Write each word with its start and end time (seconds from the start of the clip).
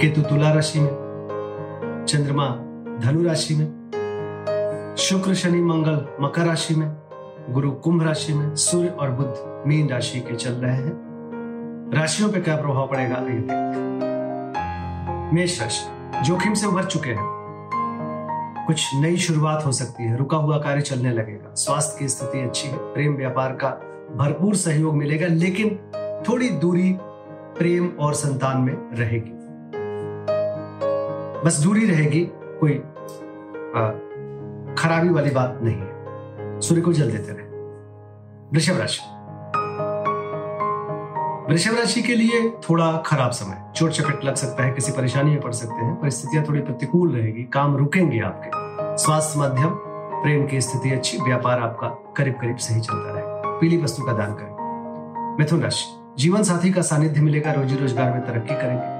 केतु 0.00 0.20
तुला 0.20 0.52
राशि 0.52 0.80
में, 0.80 0.90
चंद्रमा 2.08 2.48
धनु 3.02 3.22
राशि 3.22 3.54
में, 3.54 3.66
शुक्र 4.98 5.34
शनि 5.34 5.60
मंगल 5.60 6.08
मकर 6.20 6.42
राशि 6.42 6.74
में, 6.74 6.96
गुरु 7.50 7.70
कुंभ 7.70 8.02
राशि 8.02 8.34
में, 8.34 8.56
सूर्य 8.56 8.88
और 8.88 9.10
बुद्ध 9.10 9.64
मीन 9.66 9.88
राशि 9.88 10.20
के 10.20 10.34
चल 10.34 10.50
रहे 10.50 10.76
हैं। 10.76 10.92
राशियों 11.94 12.28
पे 12.28 12.40
क्या 12.40 12.56
प्रभाव 12.56 12.86
पड़ेगा? 12.86 13.16
मेष 15.32 15.62
राशि, 15.62 15.90
जोखिम 16.22 16.54
से 16.54 16.66
उभर 16.66 16.84
चुके 16.84 17.10
हैं। 17.10 17.36
कुछ 18.66 18.90
नई 18.94 19.16
शुरुआत 19.16 19.66
हो 19.66 19.72
सकती 19.72 20.02
है। 20.02 20.16
रुका 20.16 20.36
हुआ 20.36 20.58
कार्य 20.58 20.80
चलने 20.80 21.10
लगेगा। 21.10 21.54
स्वास्थ्य 21.54 21.96
की 21.98 22.08
स्थिति 22.08 22.40
अच्छी 22.40 22.68
है। 22.68 22.76
प्रेम 22.76 23.16
व्यापार 23.16 23.52
का 23.52 23.68
भरपूर 24.16 24.54
सहयोग 24.54 24.94
मिलेगा, 24.94 25.26
लेकिन 25.26 25.78
थोड़ी 26.28 26.48
दूरी 26.48 26.96
प्रेम 27.58 27.86
और 28.00 28.14
संतान 28.14 28.60
में 28.60 28.96
रहेगी। 28.96 29.32
बस 31.44 31.60
दूरी 31.62 31.86
रहेगी, 31.86 32.20
कोई 32.60 32.74
खराबी 34.74 35.08
वाली 35.08 35.30
बात 35.30 35.58
नहीं 35.62 35.76
है। 35.76 36.60
सूर्य 36.60 36.80
को 36.80 36.92
जल 36.92 37.10
देते 37.10 37.32
रहे। 37.32 37.46
वृषभ 38.52 38.78
राशि। 38.80 39.00
वृषभ 41.48 41.76
राशि 41.78 42.02
के 42.02 42.14
लिए 42.14 42.50
थोड़ा 42.70 42.96
खराब 43.06 43.30
समय। 43.30 43.72
चोट 43.76 43.90
चपेट 43.90 44.24
लग 44.24 44.34
सकता 44.34 44.64
है, 44.64 44.72
किसी 44.72 44.92
परेशानी 44.92 45.30
में 45.30 45.40
पड़ 45.40 45.52
सकते 45.52 45.84
हैं, 45.84 45.94
परिस्थितियाँ 45.94 46.44
थोड़ी 46.48 46.60
प्रतिकूल 46.60 47.14
रहेगी, 47.16 47.42
काम 47.44 47.76
रुकेंगे 47.76 48.20
आपके। 48.20 48.96
स्वास्थ्य 48.96 49.40
मध्यम, 49.40 49.70
प्रेम 50.22 50.46
की 50.46 50.60
स्थिति 50.60 50.90
अच्छी, 50.90 51.18
व्यापार 51.18 51.60
आपका 51.60 51.88
करीब 52.16 52.34
करीब 52.34 52.56
सही 52.56 52.80
चलता 52.80 53.12
रहे। 53.12 53.58
पीली 53.60 53.76
वस्तु 53.76 54.02
का 54.02 54.12
दान 54.12 54.34
करें। 54.34 55.36
मिथुन 55.38 55.62
राशि। 55.62 55.86
जीवन 56.18 56.42
साथी 56.42 56.70
का 56.72 56.82
सानिध्य 56.82 57.20
मिलेगा 57.20 57.52
रोजी 57.52 57.76
रोज़गार 57.76 58.12
में 58.12 58.26
तरक्की 58.26 58.54
करेंगे। 58.54 58.95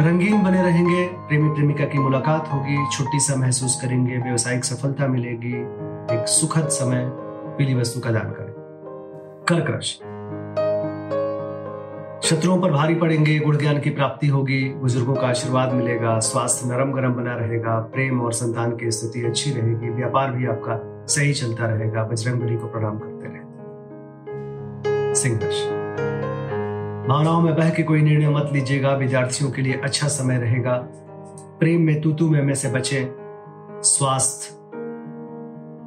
रंगीन 0.00 0.42
बने 0.42 0.62
रहेंगे। 0.62 1.06
प्रेमी 1.06 1.50
प्रेमिका 1.50 1.84
की 1.84 1.98
मुलाकात 1.98 2.48
होगी। 2.52 2.86
छुट्टी 2.96 3.20
सा 3.20 3.36
महसूस 3.36 3.80
करेंगे। 3.82 4.16
व्यवसायिक 4.16 4.64
सफलता 4.64 5.06
मिलेगी। 5.06 5.54
एक 6.14 6.24
सुखद 6.28 6.68
समय 6.68 7.10
पीली 7.58 7.74
वस्तु 7.74 8.00
का 8.00 8.10
दान 8.10 8.30
करें। 8.30 8.52
कर्क 9.48 9.70
राशि 9.70 9.94
शत्रुओं 12.28 12.60
पर 12.60 12.70
भारी 12.70 12.94
पड़ेंगे। 12.94 13.38
गुण 13.38 13.56
ज्ञान 13.56 13.80
की 13.80 13.90
प्राप्ति 13.90 14.26
होगी। 14.26 14.74
बुज़ुर्गों 14.74 15.14
का 15.14 15.26
आशीर्वाद 15.26 15.72
मिलेगा। 15.72 16.18
स्वास्थ्य 16.18 16.68
नरम 16.68 16.92
गरम 16.92 17.12
बना 17.12 17.34
रहेगा। 17.34 17.80
प्रेम 17.80 18.20
और 18.20 18.32
संतान 18.32 18.76
की 18.76 18.90
स्थिति 18.90 19.26
अच्छी 19.26 19.50
रहेगी। 19.50 19.90
व्यापार 19.90 20.30
भी 20.30 20.46
आपका 20.46 21.06
सही 21.06 21.32
चलता 21.32 21.66
रहेगा। 21.66 22.04
बजरंग 22.04 22.58
को 22.58 22.66
प्रणाम 22.66 22.98
करते 22.98 23.26
रहे 23.26 23.44
सिंह 25.14 25.40
राशि 25.42 25.77
भावनाओं 27.08 27.40
में 27.40 27.56
बह 27.56 27.70
के 27.70 27.82
कोई 27.82 28.02
निर्णय 28.02 28.28
मत 28.28 28.50
लीजिएगा। 28.52 28.94
विद्यार्थियों 28.94 29.50
के 29.50 29.62
लिए 29.62 29.80
अच्छा 29.84 30.08
समय 30.08 30.38
रहेगा। 30.38 30.72
प्रेम 31.60 31.80
में 31.80 32.00
तूतू 32.00 32.30
में, 32.30 32.42
में 32.42 32.54
से 32.54 32.70
बचे। 32.70 33.14
स्वास्थ्य 33.82 34.54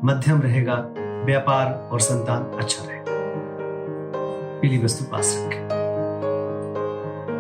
मध्यम 0.04 0.42
रहेगा। 0.42 0.94
व्यापार 1.26 1.90
और 1.92 2.00
संतान 2.00 2.44
अच्छा 2.44 2.86
रहेगा। 2.90 3.06
पीली 4.62 4.84
वस्तु 4.84 5.06
पास 5.06 5.46
रखें। 5.48 5.68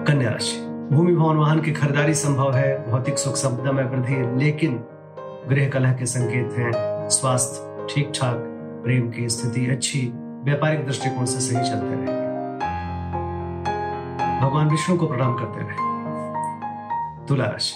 कन्या 0.07 0.29
राशि। 0.29 0.57
भूमि 0.95 1.16
भवन 1.16 1.35
वाहन 1.35 1.61
की 1.61 1.72
खरीदारी 1.72 2.13
संभव 2.13 2.53
है। 2.53 2.91
भौतिक 2.91 3.17
सुख 3.17 3.35
संपदा 3.35 3.72
में 3.72 3.84
वृद्धि 3.84 4.45
लेकिन 4.45 4.84
गृह 5.50 5.69
कलह 5.69 5.94
के 5.94 6.05
संकेत 6.05 6.53
हैं। 6.57 6.72
स्वास्थ्य 7.09 7.88
ठीक 7.94 8.11
ठाक 8.16 8.35
प्रेम 8.84 9.09
की 9.09 9.29
स्थिति 9.29 9.67
अच्छी। 9.67 10.11
व्यापारिक 10.44 10.85
दृष्टिकोण 10.85 11.25
से 11.25 11.39
सही 11.39 11.72
चलते 11.72 11.88
रहेंगे 11.88 12.20
भगवान 14.41 14.69
विष्णु 14.69 14.97
को 14.97 15.07
प्रणाम 15.07 15.35
करते 15.35 15.59
रहे। 15.59 17.25
तुला 17.28 17.46
राशि 17.46 17.75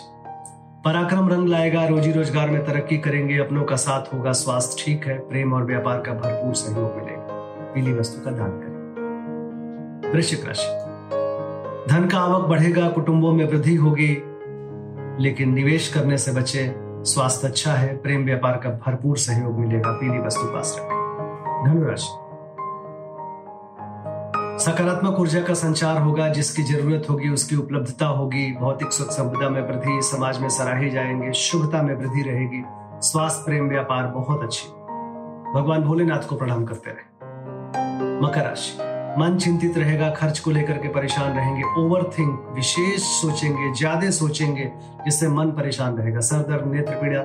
पराक्रम 0.86 1.30
रंग 1.30 1.48
लाएगा, 1.48 1.86
रोजी 1.86 2.12
रोज़गार 2.12 2.50
में 2.50 2.66
तरक्की 2.66 2.98
करेंगे, 2.98 3.38
अपनों 3.38 3.64
का 3.64 3.76
साथ 3.76 4.14
होगा, 4.14 4.32
स्वास्थ्य 4.32 4.84
ठीक 4.86 5.08
है, 5.08 5.18
प्रेम 5.20 5.54
और 5.54 5.64
व्यापार 5.64 6.02
का 6.02 6.14
भरपूर 6.14 6.54
सहयोग 6.54 6.96
मिलेगा। 6.96 7.34
पीली 7.74 7.94
वस्तु 7.94 8.26
का 8.26 8.32
दान 8.32 8.52
करें। 8.52 10.12
वृश्चिक 10.14 10.46
राशि, 10.46 10.68
धन 11.94 12.08
का 12.12 12.18
आवक 12.18 12.48
बढ़ेगा, 12.48 12.90
कुटुंबों 12.90 13.32
में 13.32 13.46
वृद्धि 13.46 13.76
होगी, 13.76 14.18
लेकिन 15.24 15.54
निवेश 15.54 15.94
करने 15.94 16.18
से 16.18 16.32
बचे, 16.32 16.76
स्वास्थ्य 17.04 17.48
अच्छा 17.48 17.74
है, 17.74 17.98
प्रेम 17.98 18.26
व्यापार 18.26 18.58
का 18.58 18.70
भरपूर 18.70 19.18
सहयोग 19.18 19.60
मिलेगा, 19.60 19.92
पीली 19.92 20.20
वस्तु 20.20 20.46
पास 20.46 20.76
रखें। 20.80 21.66
धनुराशि 21.66 22.25
सकारात्मक 24.60 25.20
ऊर्जा 25.20 25.42
का 25.42 25.54
संचार 25.54 26.02
होगा, 26.02 26.30
जिसकी 26.30 26.64
ज़रूरत 26.64 27.08
होगी, 27.10 27.30
उसकी 27.30 27.56
उपलब्धता 27.56 28.06
होगी। 28.06 28.56
भौतिक 28.60 28.92
सुख 28.92 29.08
संपदा 29.08 29.50
में 29.50 29.62
वृद्धि, 29.62 30.00
समाज 30.02 30.40
में 30.40 30.50
सराहे 30.50 30.90
जाएँगे, 30.90 31.34
शुभता 31.34 31.82
में 31.82 31.96
वृद्धि 31.96 32.22
रहेगी। 32.22 32.64
स्वास्थ्य, 33.02 33.44
प्रेम, 33.46 33.70
व्यापार 33.70 34.08
बहुत 34.08 34.44
अच्छी। 34.44 34.68
भगवान 35.56 35.82
भोलेनाथ 35.82 36.28
को 36.28 36.36
प्रणाम 36.36 36.66
करते 36.66 36.92
रहे। 36.92 37.04
मकर 38.22 38.42
राशि। 38.42 38.78
मन 39.22 39.38
चिंतित 39.38 39.78
रहेगा, 39.78 40.10
खर्च 40.10 40.40
को 40.40 40.52
लेकर 40.52 40.78
के 40.78 40.88
परेशान 40.88 41.34
रहेंगे 41.34 41.64
ओवर 41.78 42.04
थिंक 42.20 42.52
विशेष 42.56 43.02
सोचेंगे, 43.02 43.74
ज़्यादा 43.74 44.10
सोचेंगे, 44.10 44.72
जिससे 45.06 45.28
मन 45.28 45.52
परेशान 45.52 45.98
रहेगा। 45.98 46.20
सर 46.20 46.38
दर्द, 46.38 46.74
नेत्र 46.74 46.94
पीड़ा, 46.94 47.24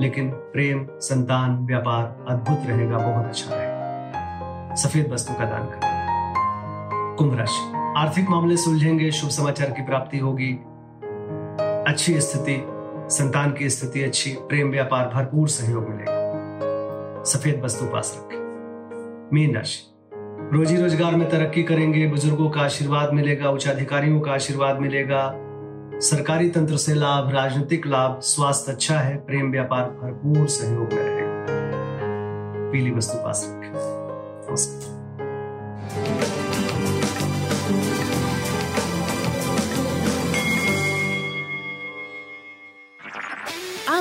लेकिन 0.00 0.30
प्रेम, 0.30 0.86
संतान, 1.00 1.56
व्यापार 1.66 2.24
अद्भुत 2.28 2.58
रहेगा, 2.66 2.98
बहुत 2.98 3.26
अच्छा 3.26 3.54
रहेगा। 3.54 4.74
सफ़ेद 4.74 5.12
वस्तु 5.12 5.34
का 5.34 5.44
दान 5.44 5.62
करें। 5.62 5.83
कुंभ 7.18 7.38
राशि। 7.38 7.72
आर्थिक 7.96 8.28
मामले 8.28 8.56
सुलझेंगे, 8.56 9.10
शुभ 9.10 9.30
समाचार 9.30 9.70
की 9.70 9.82
प्राप्ति 9.82 10.18
होगी। 10.18 10.52
अच्छी 11.88 12.20
स्थिति, 12.20 12.56
संतान 13.10 13.52
की 13.52 13.68
स्थिति 13.70 14.02
अच्छी, 14.02 14.30
प्रेम 14.48 14.70
व्यापार 14.70 15.08
भरपूर 15.08 15.48
सहयोग 15.48 15.88
मिलेगा। 15.88 17.22
सफ़ेद 17.24 17.60
वस्तु 17.64 17.84
पास 17.84 18.12
रखें। 18.18 19.30
मीन 19.32 19.54
राशि। 19.56 19.90
रोजी 20.52 20.76
रोज़गार 20.76 21.16
में 21.16 21.28
तरक्की 21.30 21.62
करेंगे, 21.62 22.06
बुज़ुर्गों 22.06 22.50
का 22.50 22.60
आशीर्वाद 22.60 23.12
मिलेगा 23.12 23.50
उच्च 23.50 23.68
अधिकारियों 23.68 24.20
का 24.20 24.32
आशीर्वाद 24.32 24.80
मिलेगा। 24.80 25.22
सरकारी 26.00 26.48
तंत्र 26.48 26.76
से 26.76 26.94
लाभ, 26.94 27.30
राजनीतिक 27.32 27.86
लाभ, 27.86 28.20
स्वास्थ्य 28.20 28.72
अच्छा 28.72 28.98
है, 28.98 29.16
प्रेम 29.16 29.50
व्यापार 29.50 29.84
भरपूर 30.02 30.48
सहयोग 30.48 30.92
में 30.92 31.02
रहेगा 31.02 31.32
पीली 32.72 32.90
वस्तु 32.90 33.18
पास 33.18 33.46
रखें। 33.50 33.70
नमस्कार। 34.50 36.33